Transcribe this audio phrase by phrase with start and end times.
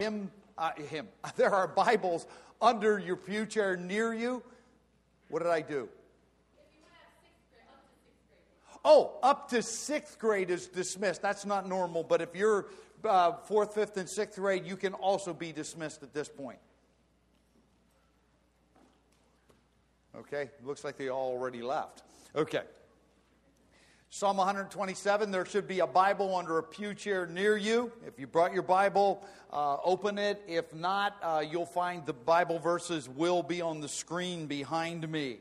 [0.00, 1.08] him, uh, him.
[1.36, 2.26] There are Bibles
[2.60, 4.42] under your pew chair near you.
[5.28, 5.88] What did I do?
[8.82, 11.20] Oh, up to sixth grade is dismissed.
[11.20, 12.66] That's not normal, but if you're
[13.04, 16.58] uh, fourth, fifth, and sixth grade, you can also be dismissed at this point.
[20.16, 22.02] Okay, looks like they all already left.
[22.34, 22.62] Okay.
[24.12, 27.92] Psalm 127, there should be a Bible under a pew chair near you.
[28.04, 30.42] If you brought your Bible, uh, open it.
[30.48, 35.38] If not, uh, you'll find the Bible verses will be on the screen behind me.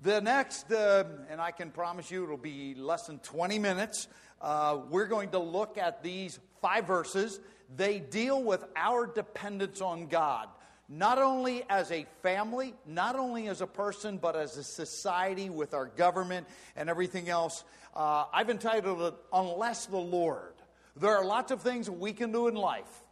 [0.00, 4.08] The next, uh, and I can promise you it'll be less than 20 minutes,
[4.40, 7.38] uh, we're going to look at these five verses.
[7.76, 10.48] They deal with our dependence on God
[10.88, 15.74] not only as a family, not only as a person, but as a society with
[15.74, 17.64] our government and everything else.
[17.94, 20.52] Uh, I've entitled it, Unless the Lord.
[20.96, 23.02] There are lots of things we can do in life,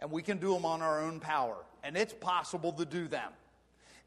[0.00, 3.30] and we can do them on our own power, and it's possible to do them.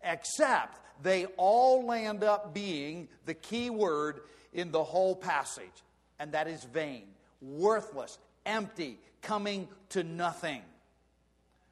[0.03, 4.21] Except they all land up being the key word
[4.53, 5.63] in the whole passage,
[6.19, 7.03] and that is vain,
[7.41, 10.61] worthless, empty, coming to nothing.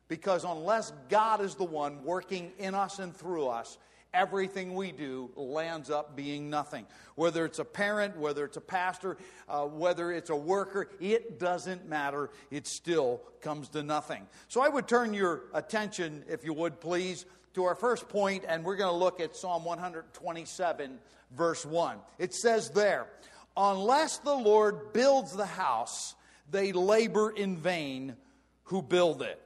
[0.10, 3.78] Because unless God is the one working in us and through us,
[4.14, 6.86] everything we do lands up being nothing.
[7.16, 11.88] Whether it's a parent, whether it's a pastor, uh, whether it's a worker, it doesn't
[11.88, 12.32] matter.
[12.50, 14.28] It still comes to nothing.
[14.48, 18.64] So I would turn your attention, if you would please, to our first point, and
[18.64, 21.00] we're going to look at Psalm 127,
[21.36, 21.98] verse 1.
[22.18, 23.08] It says there,
[23.56, 26.16] Unless the Lord builds the house,
[26.50, 28.16] they labor in vain
[28.64, 29.42] who build it.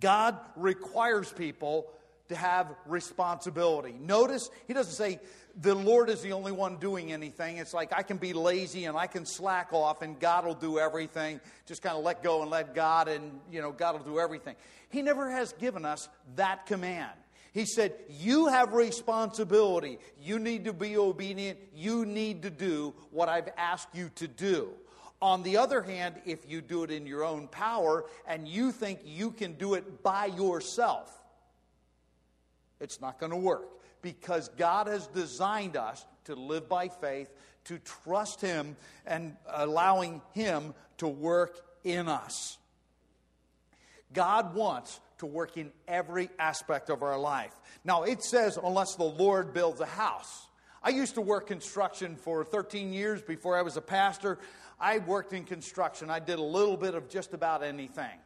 [0.00, 1.86] God requires people
[2.28, 3.94] to have responsibility.
[4.00, 5.20] Notice he doesn't say
[5.60, 7.58] the Lord is the only one doing anything.
[7.58, 10.78] It's like I can be lazy and I can slack off and God will do
[10.78, 11.40] everything.
[11.66, 14.56] Just kind of let go and let God and you know God will do everything.
[14.88, 17.12] He never has given us that command.
[17.52, 19.98] He said, You have responsibility.
[20.20, 21.58] You need to be obedient.
[21.74, 24.70] You need to do what I've asked you to do.
[25.24, 29.00] On the other hand, if you do it in your own power and you think
[29.06, 31.10] you can do it by yourself,
[32.78, 33.66] it's not going to work
[34.02, 37.32] because God has designed us to live by faith,
[37.64, 38.76] to trust Him,
[39.06, 42.58] and allowing Him to work in us.
[44.12, 47.54] God wants to work in every aspect of our life.
[47.82, 50.48] Now, it says, unless the Lord builds a house.
[50.82, 54.38] I used to work construction for 13 years before I was a pastor.
[54.84, 56.10] I worked in construction.
[56.10, 58.18] I did a little bit of just about anything.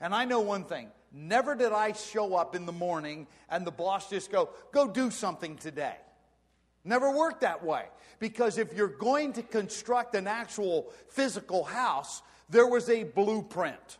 [0.00, 3.70] And I know one thing never did I show up in the morning and the
[3.70, 5.96] boss just go, go do something today.
[6.82, 7.84] Never worked that way.
[8.20, 13.98] Because if you're going to construct an actual physical house, there was a blueprint.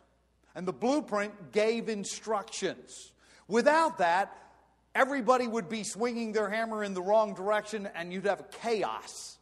[0.55, 3.11] And the blueprint gave instructions.
[3.47, 4.35] Without that,
[4.95, 9.37] everybody would be swinging their hammer in the wrong direction and you'd have chaos.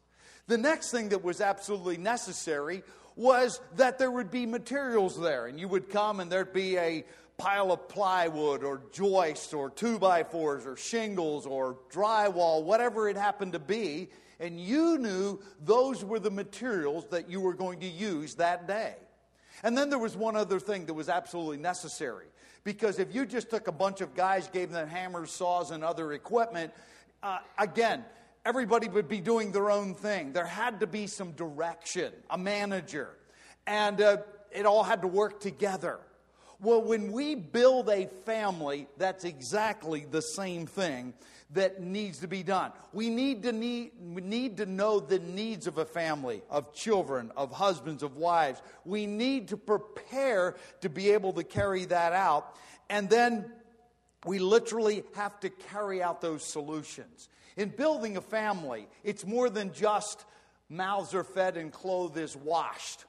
[0.52, 2.84] The next thing that was absolutely necessary
[3.16, 7.06] was that there would be materials there, and you would come and there'd be a
[7.38, 13.16] pile of plywood or joists or two by fours or shingles or drywall, whatever it
[13.16, 14.10] happened to be,
[14.42, 18.96] and you knew those were the materials that you were going to use that day.
[19.64, 22.26] And then there was one other thing that was absolutely necessary.
[22.66, 26.12] Because if you just took a bunch of guys, gave them hammers, saws, and other
[26.12, 26.74] equipment,
[27.24, 28.04] uh, again,
[28.46, 30.34] everybody would be doing their own thing.
[30.34, 33.10] There had to be some direction, a manager,
[33.68, 34.18] and uh,
[34.52, 36.00] it all had to work together.
[36.60, 41.14] Well, when we build a family, that's exactly the same thing
[41.54, 42.72] that needs to be done.
[42.94, 47.32] We need to need, we need to know the needs of a family, of children,
[47.36, 48.62] of husbands, of wives.
[48.86, 52.56] We need to prepare to be able to carry that out.
[52.90, 53.52] And then
[54.26, 57.28] we literally have to carry out those solutions.
[57.62, 60.26] In building a family, it's more than just
[60.68, 63.06] mouths are fed and clothes is washed.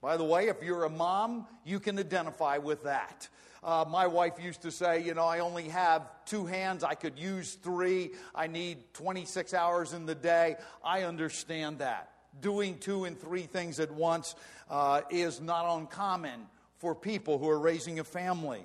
[0.00, 3.28] By the way, if you're a mom, you can identify with that.
[3.64, 7.18] Uh, my wife used to say, you know, I only have two hands, I could
[7.18, 10.54] use three, I need 26 hours in the day.
[10.84, 12.12] I understand that.
[12.40, 14.36] Doing two and three things at once
[14.70, 16.46] uh, is not uncommon
[16.78, 18.64] for people who are raising a family.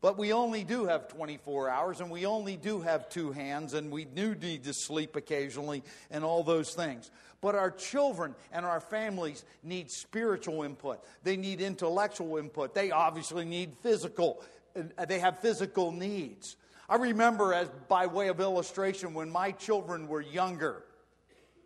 [0.00, 3.90] But we only do have 24 hours and we only do have two hands and
[3.90, 7.10] we do need to sleep occasionally and all those things.
[7.40, 11.04] But our children and our families need spiritual input.
[11.24, 12.74] They need intellectual input.
[12.74, 14.42] They obviously need physical,
[14.76, 16.56] uh, they have physical needs.
[16.88, 20.84] I remember, as by way of illustration, when my children were younger,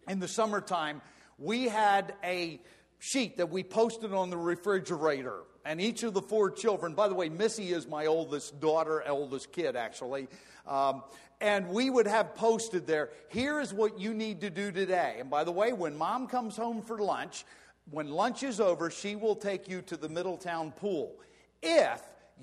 [0.09, 1.01] in the summertime,
[1.39, 2.61] we had a
[2.99, 7.15] sheet that we posted on the refrigerator And each of the four children, by the
[7.15, 10.29] way, Missy is my oldest daughter, eldest kid, actually.
[10.67, 11.03] Um,
[11.41, 15.17] and we would have posted there, here is what you need to do today.
[15.19, 17.45] And by the way, when mom comes home for lunch,
[17.91, 21.15] when lunch is over, she will take you to the Middletown pool.
[21.63, 22.01] If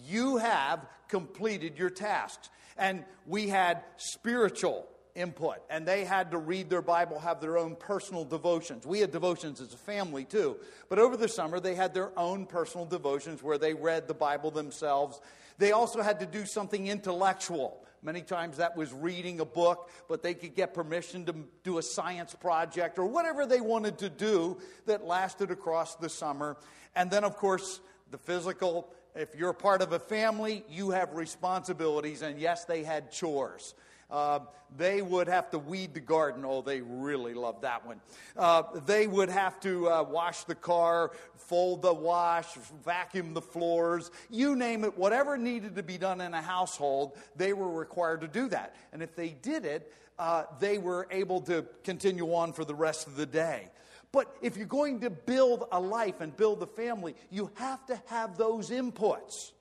[0.07, 2.49] you have completed your tasks.
[2.77, 4.87] And we had spiritual
[5.19, 8.85] input, and they had to read their Bible, have their own personal devotions.
[8.85, 10.57] We had devotions as a family too,
[10.87, 14.49] but over the summer they had their own personal devotions where they read the Bible
[14.49, 15.19] themselves.
[15.57, 17.85] They also had to do something intellectual.
[18.01, 21.83] Many times that was reading a book, but they could get permission to do a
[21.83, 26.55] science project or whatever they wanted to do that lasted across the summer.
[26.95, 32.21] And then, of course, the physical if you're part of a family, you have responsibilities,
[32.21, 33.73] and yes, they had chores.
[34.09, 34.39] Uh,
[34.77, 36.43] they would have to weed the garden.
[36.45, 38.01] Oh, they really loved that one.
[38.37, 42.53] Uh, they would have to uh, wash the car, fold the wash,
[42.83, 47.53] vacuum the floors, you name it, whatever needed to be done in a household, they
[47.53, 48.75] were required to do that.
[48.93, 53.07] And if they did it, uh, they were able to continue on for the rest
[53.07, 53.69] of the day.
[54.11, 58.01] But if you're going to build a life and build a family, you have to
[58.07, 59.51] have those inputs.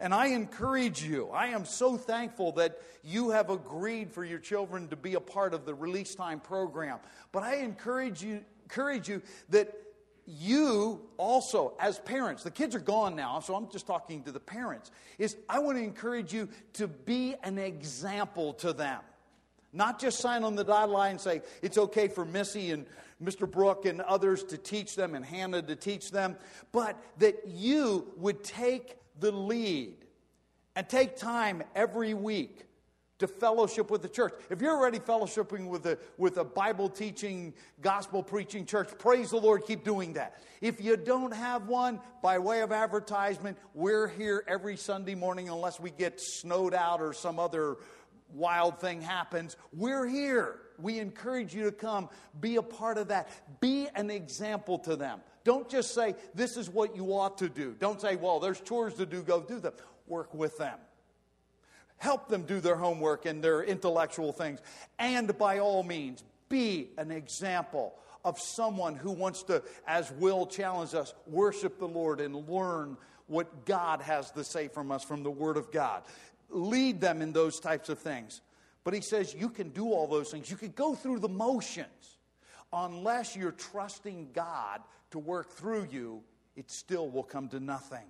[0.00, 4.88] And I encourage you, I am so thankful that you have agreed for your children
[4.88, 6.98] to be a part of the release time program.
[7.32, 9.72] But I encourage you, encourage you that
[10.26, 14.40] you also, as parents, the kids are gone now, so I'm just talking to the
[14.40, 19.00] parents, is I want to encourage you to be an example to them.
[19.72, 22.86] Not just sign on the dotted line and say, it's okay for Missy and
[23.22, 23.50] Mr.
[23.50, 26.36] Brook and others to teach them and Hannah to teach them,
[26.72, 29.96] but that you would take the lead
[30.76, 32.66] and take time every week
[33.18, 34.34] to fellowship with the church.
[34.50, 39.36] If you're already fellowshipping with a, with a Bible teaching, gospel preaching church, praise the
[39.36, 40.42] Lord, keep doing that.
[40.60, 45.78] If you don't have one, by way of advertisement, we're here every Sunday morning unless
[45.78, 47.76] we get snowed out or some other
[48.32, 49.56] wild thing happens.
[49.72, 52.08] We're here we encourage you to come,
[52.40, 53.28] be a part of that,
[53.60, 55.20] be an example to them.
[55.44, 57.76] Don't just say, this is what you ought to do.
[57.78, 59.74] Don't say, well, there's chores to do, go do them.
[60.06, 60.78] Work with them.
[61.98, 64.60] Help them do their homework and their intellectual things.
[64.98, 67.94] And by all means, be an example
[68.24, 73.64] of someone who wants to, as Will challenged us, worship the Lord and learn what
[73.66, 76.02] God has to say from us from the Word of God.
[76.50, 78.40] Lead them in those types of things.
[78.82, 80.50] But he says you can do all those things.
[80.50, 81.88] You can go through the motions.
[82.72, 84.80] Unless you're trusting God
[85.14, 86.22] to work through you,
[86.56, 88.04] it still will come to nothing.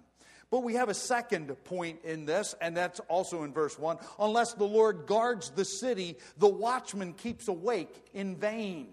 [0.50, 3.98] But we have a second point in this, and that's also in verse 1.
[4.18, 8.88] Unless the Lord guards the city, the watchman keeps awake in vain.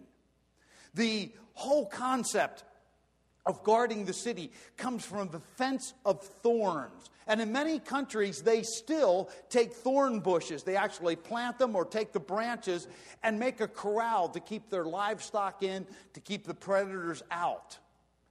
[0.93, 2.65] The whole concept
[3.45, 7.09] of guarding the city comes from the fence of thorns.
[7.27, 10.63] And in many countries, they still take thorn bushes.
[10.63, 12.87] They actually plant them or take the branches
[13.23, 17.77] and make a corral to keep their livestock in, to keep the predators out.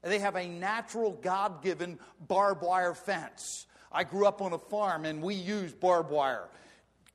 [0.02, 3.66] They have a natural, God given barbed wire fence.
[3.92, 6.48] I grew up on a farm and we use barbed wire.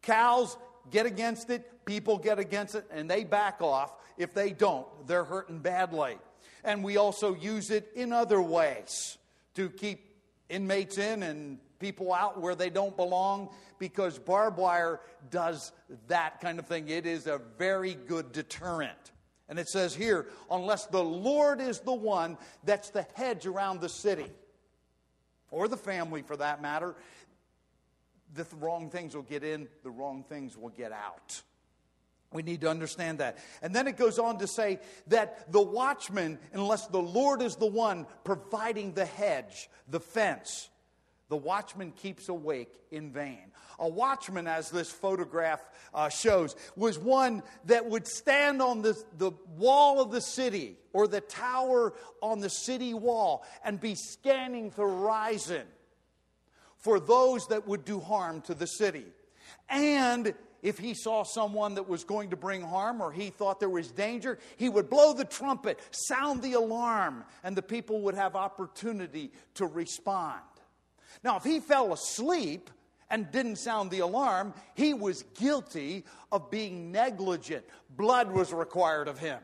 [0.01, 0.57] Cows
[0.91, 3.95] get against it, people get against it, and they back off.
[4.17, 6.17] If they don't, they're hurting badly.
[6.63, 9.17] And we also use it in other ways
[9.55, 10.15] to keep
[10.49, 13.49] inmates in and people out where they don't belong
[13.79, 15.71] because barbed wire does
[16.07, 16.87] that kind of thing.
[16.87, 19.11] It is a very good deterrent.
[19.47, 23.89] And it says here, unless the Lord is the one that's the hedge around the
[23.89, 24.31] city,
[25.51, 26.95] or the family for that matter,
[28.33, 31.41] the wrong things will get in, the wrong things will get out.
[32.33, 33.37] We need to understand that.
[33.61, 37.65] And then it goes on to say that the watchman, unless the Lord is the
[37.65, 40.69] one providing the hedge, the fence,
[41.29, 43.51] the watchman keeps awake in vain.
[43.79, 45.59] A watchman, as this photograph
[45.93, 51.07] uh, shows, was one that would stand on the, the wall of the city or
[51.07, 55.65] the tower on the city wall and be scanning the horizon
[56.77, 59.05] for those that would do harm to the city.
[59.69, 63.69] And if he saw someone that was going to bring harm or he thought there
[63.69, 68.35] was danger, he would blow the trumpet, sound the alarm, and the people would have
[68.35, 70.41] opportunity to respond.
[71.23, 72.69] Now, if he fell asleep
[73.09, 77.65] and didn't sound the alarm, he was guilty of being negligent.
[77.95, 79.39] Blood was required of him.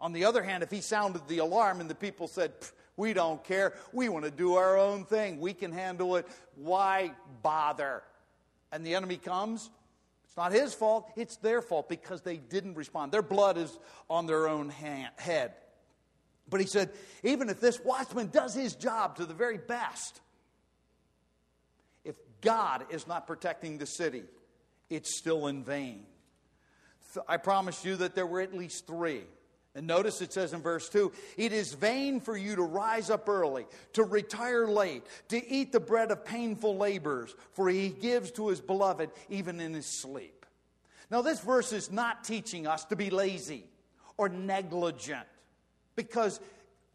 [0.00, 2.52] On the other hand, if he sounded the alarm and the people said,
[2.96, 6.26] We don't care, we want to do our own thing, we can handle it,
[6.56, 7.12] why
[7.42, 8.02] bother?
[8.72, 9.70] And the enemy comes,
[10.24, 13.12] it's not his fault, it's their fault because they didn't respond.
[13.12, 15.52] Their blood is on their own hand, head.
[16.48, 16.90] But he said,
[17.22, 20.20] even if this watchman does his job to the very best,
[22.42, 24.24] God is not protecting the city,
[24.90, 26.04] it's still in vain.
[27.28, 29.22] I promise you that there were at least three.
[29.74, 33.28] And notice it says in verse 2 It is vain for you to rise up
[33.28, 38.48] early, to retire late, to eat the bread of painful labors, for he gives to
[38.48, 40.44] his beloved even in his sleep.
[41.10, 43.64] Now, this verse is not teaching us to be lazy
[44.16, 45.26] or negligent
[45.96, 46.40] because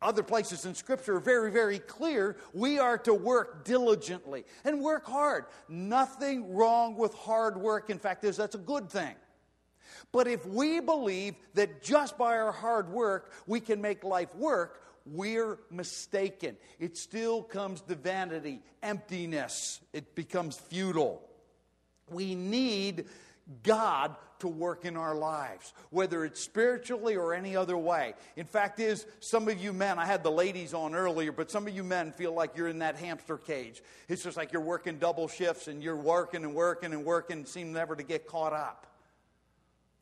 [0.01, 2.37] other places in Scripture are very, very clear.
[2.53, 5.45] We are to work diligently and work hard.
[5.67, 7.89] Nothing wrong with hard work.
[7.89, 9.15] In fact, that's a good thing.
[10.11, 14.83] But if we believe that just by our hard work we can make life work,
[15.05, 16.57] we're mistaken.
[16.79, 19.79] It still comes to vanity, emptiness.
[19.93, 21.21] It becomes futile.
[22.09, 23.05] We need
[23.63, 28.13] God to work in our lives, whether it's spiritually or any other way.
[28.35, 31.67] In fact, is some of you men, I had the ladies on earlier, but some
[31.67, 33.81] of you men feel like you're in that hamster cage.
[34.07, 37.47] It's just like you're working double shifts and you're working and working and working and
[37.47, 38.85] seem never to get caught up.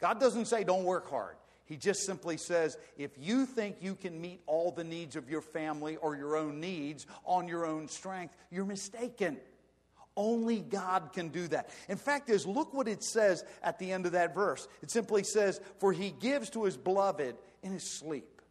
[0.02, 1.36] God doesn't say don't work hard.
[1.66, 5.42] He just simply says if you think you can meet all the needs of your
[5.42, 9.38] family or your own needs on your own strength, you're mistaken.
[10.18, 11.70] Only God can do that.
[11.90, 14.68] In fact, is look what it says at the end of that verse.
[14.82, 18.42] It simply says, "For he gives to his beloved in his sleep."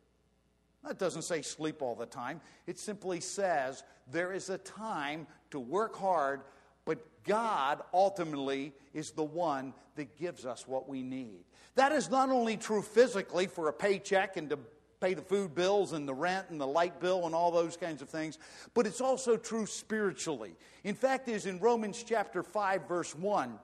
[0.83, 2.43] That doesn't say sleep all the time.
[2.67, 6.43] It simply says there is a time to work hard,
[6.85, 11.47] but God ultimately is the one that gives us what we need.
[11.77, 14.59] That is not only true physically for a paycheck and to
[15.05, 18.01] pay the food bills and the rent and the light bill and all those kinds
[18.01, 18.39] of things,
[18.73, 20.55] but it's also true spiritually.
[20.83, 23.59] In fact, is in Romans chapter 5 verse 1,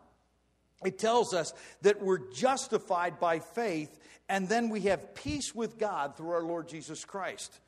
[0.85, 6.15] it tells us that we're justified by faith and then we have peace with God
[6.17, 7.59] through our Lord Jesus Christ.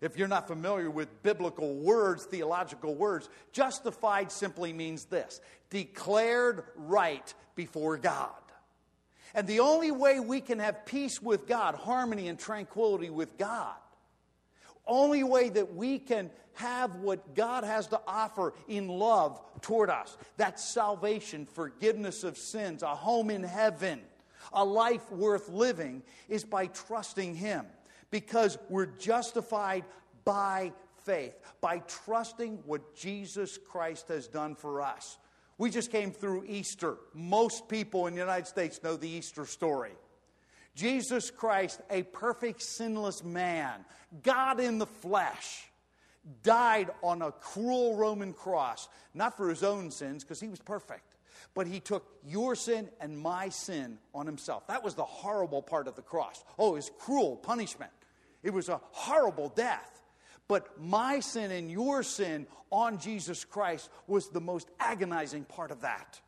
[0.00, 7.32] If you're not familiar with biblical words, theological words, justified simply means this declared right
[7.54, 8.32] before God.
[9.34, 13.74] And the only way we can have peace with God, harmony and tranquility with God,
[14.86, 20.16] only way that we can have what God has to offer in love toward us
[20.36, 24.00] that's salvation, forgiveness of sins, a home in heaven,
[24.52, 27.66] a life worth living is by trusting Him
[28.10, 29.84] because we're justified
[30.24, 30.72] by
[31.04, 35.18] faith, by trusting what Jesus Christ has done for us.
[35.60, 36.96] We just came through Easter.
[37.12, 39.92] Most people in the United States know the Easter story.
[40.74, 43.84] Jesus Christ, a perfect, sinless man,
[44.22, 45.68] God in the flesh,
[46.42, 51.16] died on a cruel Roman cross, not for his own sins, because he was perfect,
[51.52, 54.66] but he took your sin and my sin on himself.
[54.66, 56.42] That was the horrible part of the cross.
[56.58, 57.92] Oh, was cruel punishment.
[58.42, 59.99] It was a horrible death.
[60.50, 65.82] But my sin and your sin on Jesus Christ was the most agonizing part of
[65.82, 66.20] that.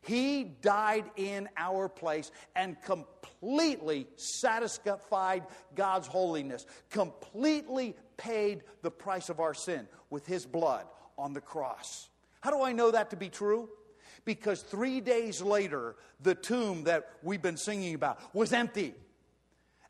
[0.00, 5.44] He died in our place and completely satisfied
[5.74, 10.86] God's holiness, completely paid the price of our sin with His blood
[11.18, 12.08] on the cross.
[12.40, 13.68] How do I know that to be true?
[14.24, 18.94] Because three days later, the tomb that we've been singing about was empty.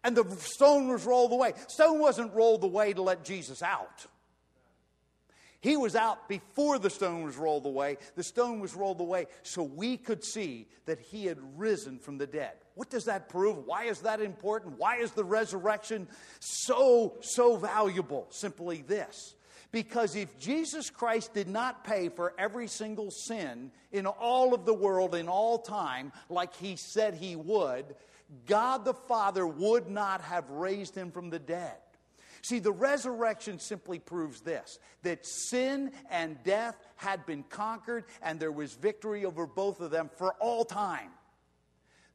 [0.05, 1.55] And the stone was rolled away.
[1.69, 4.07] Stone wasn't rolled away to let Jesus out.
[5.61, 7.99] He was out before the stone was rolled away.
[8.17, 12.27] The stone was rolled away so we could see that he had risen from the
[12.27, 12.55] dead.
[12.75, 13.65] What does that prove?
[13.65, 14.77] Why is that important?
[14.77, 16.09] Why is the resurrection
[16.41, 18.27] so, so valuable?
[18.31, 19.37] Simply this.
[19.71, 24.75] Because if Jesus Christ did not pay for every single sin in all of the
[24.75, 27.95] world in all time, like he said he would,
[28.47, 31.77] God the Father would not have raised him from the dead.
[32.43, 38.51] See, the resurrection simply proves this that sin and death had been conquered and there
[38.51, 41.11] was victory over both of them for all time.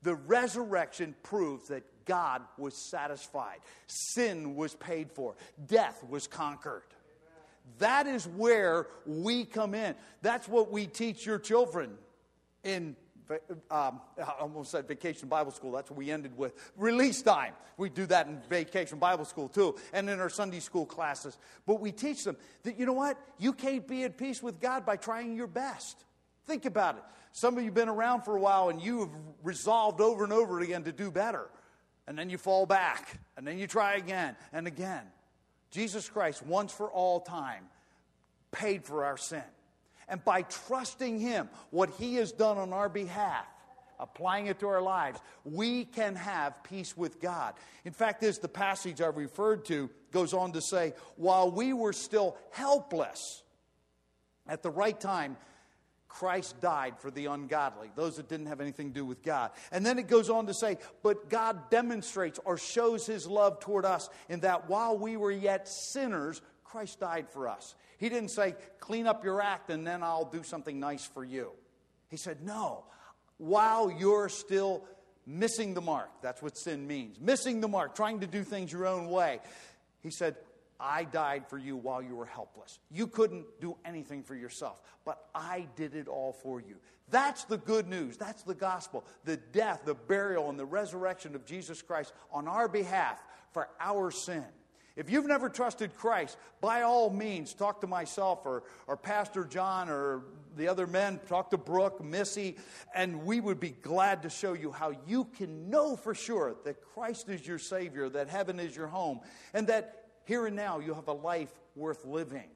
[0.01, 6.83] The resurrection proves that God was satisfied, sin was paid for, death was conquered.
[7.79, 9.95] That is where we come in.
[10.21, 11.97] That's what we teach your children
[12.63, 12.95] in
[13.69, 15.71] um, I almost said vacation Bible school.
[15.71, 16.53] That's what we ended with.
[16.75, 17.53] Release time.
[17.77, 21.37] We do that in vacation Bible school too, and in our Sunday school classes.
[21.65, 23.17] But we teach them that, you know what?
[23.37, 26.03] You can't be at peace with God by trying your best.
[26.45, 27.03] Think about it.
[27.33, 29.11] Some of you have been around for a while and you have
[29.43, 31.47] resolved over and over again to do better.
[32.07, 35.03] And then you fall back, and then you try again and again.
[35.71, 37.65] Jesus Christ, once for all time,
[38.51, 39.43] paid for our sin.
[40.07, 43.45] And by trusting Him, what He has done on our behalf,
[43.99, 47.55] applying it to our lives, we can have peace with God.
[47.83, 51.93] In fact, as the passage I referred to goes on to say, while we were
[51.93, 53.43] still helpless,
[54.47, 55.35] at the right time,
[56.07, 59.51] Christ died for the ungodly, those that didn't have anything to do with God.
[59.71, 63.85] And then it goes on to say, But God demonstrates or shows his love toward
[63.85, 67.75] us in that while we were yet sinners, Christ died for us.
[67.97, 71.51] He didn't say, Clean up your act and then I'll do something nice for you.
[72.09, 72.85] He said, No,
[73.37, 74.83] while you're still
[75.25, 78.85] missing the mark, that's what sin means missing the mark, trying to do things your
[78.85, 79.39] own way.
[80.01, 80.35] He said,
[80.79, 82.79] I died for you while you were helpless.
[82.91, 86.75] You couldn't do anything for yourself, but I did it all for you.
[87.09, 88.17] That's the good news.
[88.17, 89.05] That's the gospel.
[89.23, 93.19] The death, the burial, and the resurrection of Jesus Christ on our behalf
[93.53, 94.45] for our sin.
[94.97, 99.89] If you've never trusted Christ, by all means, talk to myself or, or Pastor John
[99.89, 100.23] or
[100.57, 101.19] the other men.
[101.29, 102.57] Talk to Brooke, Missy,
[102.95, 106.81] and we would be glad to show you how you can know for sure that
[106.81, 109.19] Christ is your Savior, that heaven is your home,
[109.53, 112.49] and that here and now, you have a life worth living.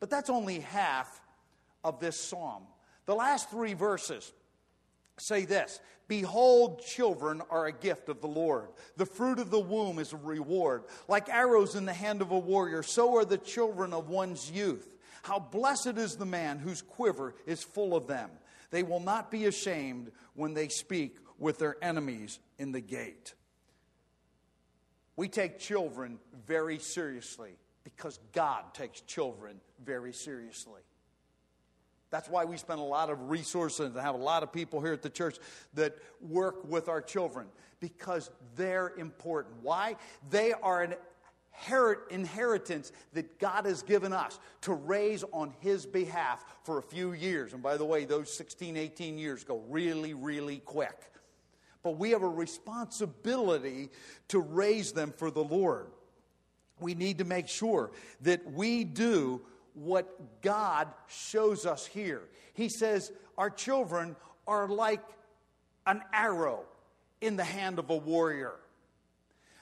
[0.00, 1.20] But that's only half
[1.84, 2.64] of this psalm.
[3.06, 4.32] The last three verses
[5.18, 8.68] say this Behold, children are a gift of the Lord.
[8.96, 10.84] The fruit of the womb is a reward.
[11.06, 14.88] Like arrows in the hand of a warrior, so are the children of one's youth.
[15.22, 18.30] How blessed is the man whose quiver is full of them.
[18.70, 23.34] They will not be ashamed when they speak with their enemies in the gate.
[25.16, 30.82] We take children very seriously because God takes children very seriously.
[32.10, 34.92] That's why we spend a lot of resources and have a lot of people here
[34.92, 35.38] at the church
[35.74, 37.46] that work with our children
[37.80, 39.56] because they're important.
[39.62, 39.96] Why?
[40.30, 40.94] They are an
[42.10, 47.52] inheritance that God has given us to raise on His behalf for a few years.
[47.52, 51.08] And by the way, those 16, 18 years go really, really quick
[51.82, 53.88] but we have a responsibility
[54.28, 55.86] to raise them for the Lord.
[56.80, 59.40] We need to make sure that we do
[59.78, 62.22] what God shows us here.
[62.54, 64.16] He says our children
[64.46, 65.04] are like
[65.86, 66.64] an arrow
[67.20, 68.54] in the hand of a warrior.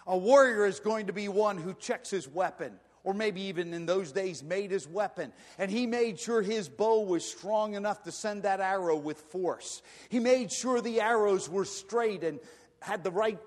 [0.07, 3.87] A warrior is going to be one who checks his weapon or maybe even in
[3.87, 5.33] those days made his weapon.
[5.59, 9.81] And he made sure his bow was strong enough to send that arrow with force.
[10.09, 12.41] He made sure the arrows were straight and
[12.83, 13.39] had the right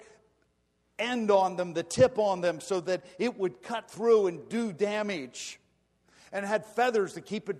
[0.97, 4.71] end on them, the tip on them, so that it would cut through and do
[4.71, 5.60] damage.
[6.31, 7.57] And had feathers to keep it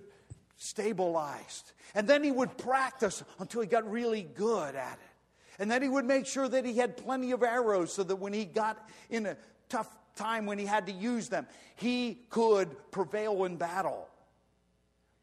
[0.56, 1.72] stabilized.
[1.94, 5.60] And then he would practice until he got really good at it.
[5.60, 8.32] And then he would make sure that he had plenty of arrows so that when
[8.32, 9.36] he got in a
[9.68, 14.08] tough time when he had to use them, he could prevail in battle.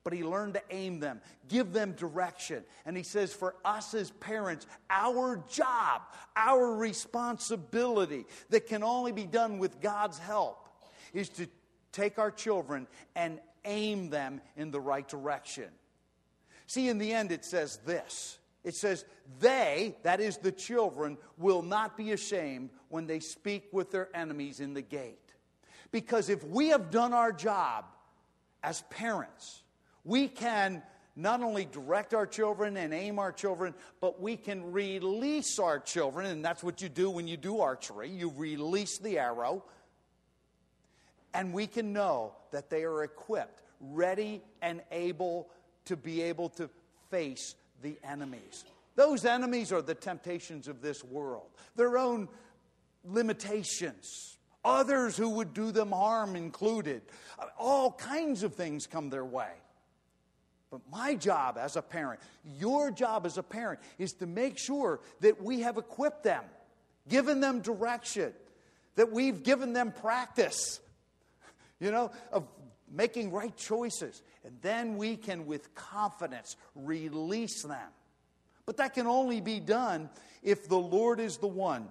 [0.03, 2.63] But he learned to aim them, give them direction.
[2.85, 6.01] And he says, for us as parents, our job,
[6.35, 10.65] our responsibility that can only be done with God's help
[11.13, 11.47] is to
[11.97, 15.69] take our children and aim them in the right direction.
[16.67, 19.05] See, in the end, it says this it says,
[19.39, 24.59] They, that is the children, will not be ashamed when they speak with their enemies
[24.59, 25.19] in the gate.
[25.91, 27.85] Because if we have done our job
[28.61, 29.63] as parents,
[30.03, 30.83] we can
[31.15, 36.27] not only direct our children and aim our children, but we can release our children.
[36.27, 39.63] And that's what you do when you do archery you release the arrow.
[41.37, 45.47] And we can know that they are equipped, ready, and able
[45.85, 46.67] to be able to
[47.11, 48.65] face the enemies.
[48.95, 51.45] Those enemies are the temptations of this world,
[51.75, 52.27] their own
[53.05, 57.03] limitations, others who would do them harm included.
[57.59, 59.51] All kinds of things come their way.
[60.71, 65.01] But my job as a parent, your job as a parent, is to make sure
[65.21, 66.43] that we have equipped them,
[67.07, 68.33] given them direction,
[68.95, 70.79] that we've given them practice,
[71.79, 72.47] you know, of
[72.91, 74.21] making right choices.
[74.43, 77.89] And then we can, with confidence, release them.
[78.65, 80.09] But that can only be done
[80.43, 81.89] if the Lord is the one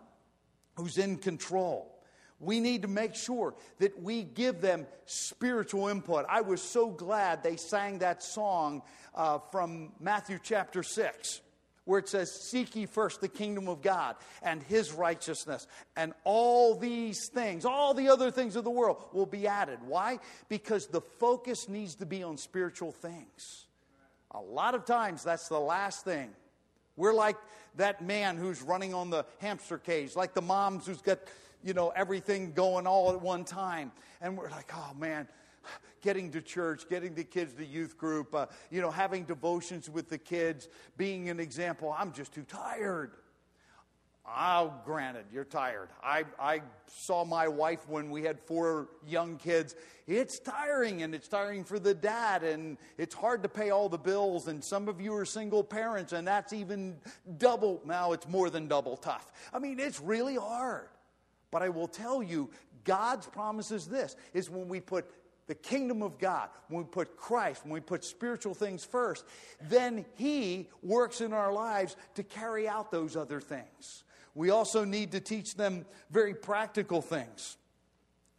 [0.74, 1.92] who's in control.
[2.38, 6.26] We need to make sure that we give them spiritual input.
[6.28, 8.82] I was so glad they sang that song
[9.14, 11.40] uh, from Matthew chapter 6
[11.86, 16.74] where it says, Seek ye first the kingdom of God and his righteousness, and all
[16.74, 19.78] these things, all the other things of the world will be added.
[19.86, 20.18] Why?
[20.50, 23.66] Because the focus needs to be on spiritual things.
[24.32, 26.30] A lot of times, that's the last thing.
[26.96, 27.36] We're like
[27.76, 31.20] that man who's running on the hamster cage, like the moms who's got,
[31.62, 33.92] you know, everything going all at one time.
[34.20, 35.28] And we're like, oh man,
[36.02, 40.08] getting to church, getting the kids to youth group, uh, you know, having devotions with
[40.08, 41.94] the kids, being an example.
[41.96, 43.12] I'm just too tired.
[44.28, 45.88] Oh, granted, you're tired.
[46.02, 49.76] I, I saw my wife when we had four young kids.
[50.08, 53.98] It's tiring, and it's tiring for the dad, and it's hard to pay all the
[53.98, 54.48] bills.
[54.48, 56.96] And some of you are single parents, and that's even
[57.38, 57.80] double.
[57.84, 59.30] Now it's more than double tough.
[59.52, 60.88] I mean, it's really hard.
[61.52, 62.50] But I will tell you,
[62.82, 65.08] God's promise is this is when we put
[65.46, 69.24] the kingdom of God, when we put Christ, when we put spiritual things first,
[69.68, 74.04] then He works in our lives to carry out those other things.
[74.34, 77.56] We also need to teach them very practical things,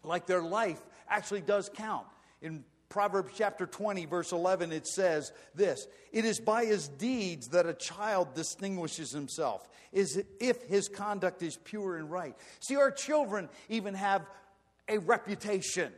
[0.03, 2.05] like their life actually does count.
[2.41, 7.65] In Proverbs chapter 20, verse 11, it says this It is by his deeds that
[7.65, 12.35] a child distinguishes himself, is if his conduct is pure and right.
[12.59, 14.25] See, our children even have
[14.87, 15.91] a reputation.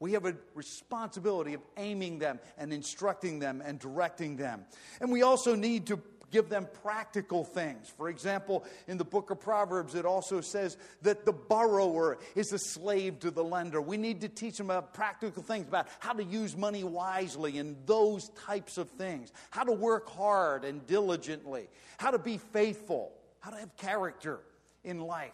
[0.00, 4.64] We have a responsibility of aiming them and instructing them and directing them.
[5.00, 7.92] And we also need to give them practical things.
[7.96, 12.58] For example, in the book of Proverbs, it also says that the borrower is a
[12.58, 13.80] slave to the lender.
[13.80, 17.76] We need to teach them about practical things about how to use money wisely and
[17.86, 23.50] those types of things, how to work hard and diligently, how to be faithful, how
[23.50, 24.40] to have character
[24.84, 25.32] in life.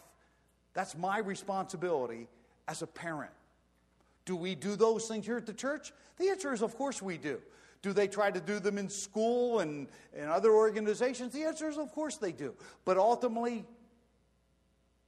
[0.75, 2.29] That's my responsibility
[2.67, 3.33] as a parent.
[4.27, 5.93] Do we do those things here at the church?
[6.19, 7.41] The answer is, of course, we do.
[7.81, 11.33] Do they try to do them in school and, and other organizations?
[11.33, 12.55] The answer is, of course, they do.
[12.85, 13.65] But ultimately,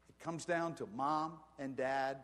[0.08, 2.18] it comes down to mom and dad,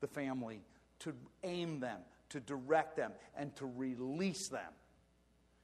[0.00, 0.60] the family,
[1.00, 4.72] to aim them, to direct them, and to release them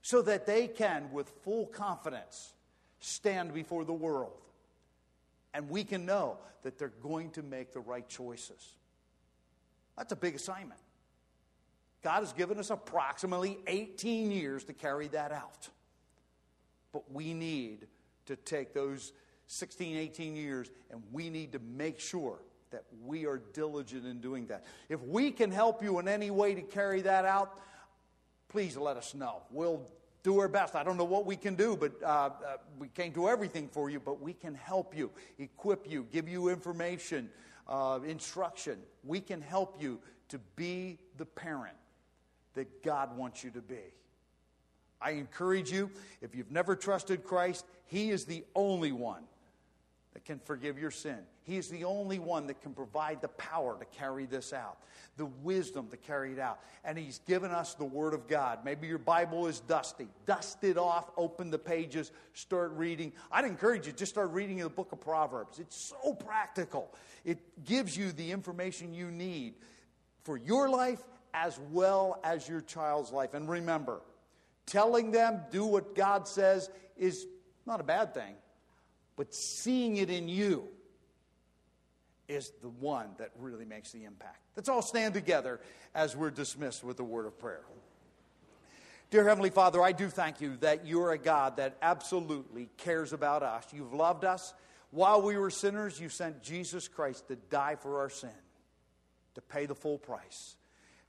[0.00, 2.54] so that they can, with full confidence,
[3.00, 4.40] stand before the world.
[5.52, 8.76] And we can know that they're going to make the right choices.
[10.00, 10.80] That's a big assignment.
[12.02, 15.68] God has given us approximately 18 years to carry that out.
[16.90, 17.86] But we need
[18.24, 19.12] to take those
[19.48, 22.38] 16, 18 years and we need to make sure
[22.70, 24.64] that we are diligent in doing that.
[24.88, 27.60] If we can help you in any way to carry that out,
[28.48, 29.42] please let us know.
[29.50, 29.82] We'll
[30.22, 30.76] do our best.
[30.76, 32.30] I don't know what we can do, but uh, uh,
[32.78, 36.48] we can't do everything for you, but we can help you, equip you, give you
[36.48, 37.28] information,
[37.70, 38.78] uh, instruction.
[39.04, 41.76] We can help you to be the parent
[42.54, 43.94] that God wants you to be.
[45.00, 49.22] I encourage you, if you've never trusted Christ, He is the only one
[50.12, 51.18] that can forgive your sin.
[51.50, 54.78] He is the only one that can provide the power to carry this out,
[55.16, 56.60] the wisdom to carry it out.
[56.84, 58.60] And He's given us the Word of God.
[58.64, 60.06] Maybe your Bible is dusty.
[60.26, 63.12] Dust it off, open the pages, start reading.
[63.32, 65.58] I'd encourage you, just start reading the book of Proverbs.
[65.58, 69.54] It's so practical, it gives you the information you need
[70.22, 71.02] for your life
[71.34, 73.34] as well as your child's life.
[73.34, 74.02] And remember,
[74.66, 77.26] telling them do what God says is
[77.66, 78.36] not a bad thing,
[79.16, 80.68] but seeing it in you
[82.30, 84.38] is the one that really makes the impact.
[84.56, 85.60] Let's all stand together
[85.94, 87.64] as we're dismissed with the word of prayer.
[89.10, 93.42] Dear Heavenly Father, I do thank you that you're a God that absolutely cares about
[93.42, 93.66] us.
[93.72, 94.54] You've loved us.
[94.92, 98.30] While we were sinners, you sent Jesus Christ to die for our sin,
[99.34, 100.54] to pay the full price.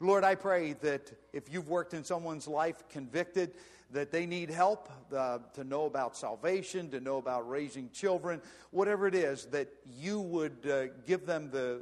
[0.02, 3.52] Lord, I pray that if you've worked in someone's life convicted,
[3.92, 9.06] that they need help uh, to know about salvation, to know about raising children, whatever
[9.06, 9.68] it is, that
[10.00, 11.82] you would uh, give them the,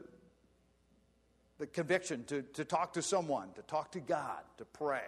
[1.59, 5.05] the conviction to, to talk to someone, to talk to God, to pray,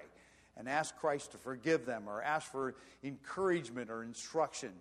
[0.56, 4.72] and ask Christ to forgive them or ask for encouragement or instruction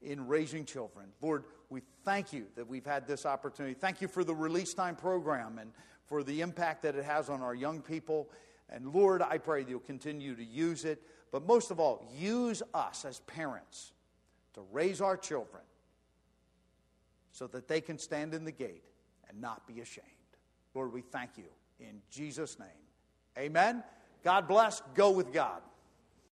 [0.00, 1.06] in raising children.
[1.20, 3.74] Lord, we thank you that we've had this opportunity.
[3.74, 5.70] Thank you for the release time program and
[6.06, 8.28] for the impact that it has on our young people.
[8.68, 11.02] And Lord, I pray that you'll continue to use it.
[11.32, 13.92] But most of all, use us as parents
[14.54, 15.62] to raise our children
[17.32, 18.84] so that they can stand in the gate
[19.28, 20.06] and not be ashamed.
[20.74, 21.44] Lord, we thank you
[21.80, 22.68] in Jesus' name.
[23.36, 23.82] Amen.
[24.22, 24.82] God bless.
[24.94, 25.60] Go with God.